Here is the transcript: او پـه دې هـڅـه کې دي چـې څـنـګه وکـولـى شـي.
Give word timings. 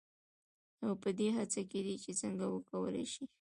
او 0.85 0.91
پـه 1.01 1.09
دې 1.17 1.27
هـڅـه 1.37 1.61
کې 1.69 1.79
دي 1.85 1.95
چـې 2.03 2.11
څـنـګه 2.19 2.45
وکـولـى 2.53 3.05
شـي. 3.13 3.25